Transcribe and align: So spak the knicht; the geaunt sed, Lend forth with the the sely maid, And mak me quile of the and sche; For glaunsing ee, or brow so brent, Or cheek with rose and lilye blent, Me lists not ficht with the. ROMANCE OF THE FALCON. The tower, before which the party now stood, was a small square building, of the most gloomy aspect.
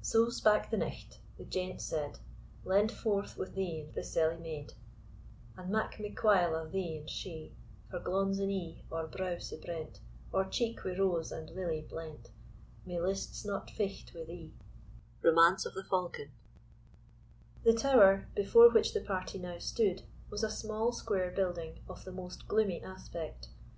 So 0.00 0.30
spak 0.30 0.70
the 0.70 0.78
knicht; 0.78 1.18
the 1.36 1.44
geaunt 1.44 1.78
sed, 1.82 2.18
Lend 2.64 2.90
forth 2.90 3.36
with 3.36 3.54
the 3.54 3.84
the 3.94 4.02
sely 4.02 4.38
maid, 4.38 4.72
And 5.58 5.68
mak 5.70 6.00
me 6.00 6.14
quile 6.14 6.54
of 6.58 6.72
the 6.72 6.96
and 6.96 7.06
sche; 7.06 7.52
For 7.90 8.00
glaunsing 8.00 8.50
ee, 8.50 8.82
or 8.90 9.06
brow 9.08 9.36
so 9.36 9.58
brent, 9.60 10.00
Or 10.32 10.46
cheek 10.46 10.84
with 10.84 10.98
rose 10.98 11.30
and 11.30 11.50
lilye 11.50 11.86
blent, 11.86 12.30
Me 12.86 12.98
lists 12.98 13.44
not 13.44 13.68
ficht 13.68 14.14
with 14.14 14.28
the. 14.28 14.52
ROMANCE 15.20 15.66
OF 15.66 15.74
THE 15.74 15.84
FALCON. 15.84 16.30
The 17.64 17.74
tower, 17.74 18.28
before 18.34 18.70
which 18.70 18.94
the 18.94 19.02
party 19.02 19.38
now 19.38 19.58
stood, 19.58 20.04
was 20.30 20.42
a 20.42 20.48
small 20.48 20.92
square 20.92 21.30
building, 21.30 21.80
of 21.90 22.06
the 22.06 22.12
most 22.12 22.48
gloomy 22.48 22.82
aspect. 22.82 23.48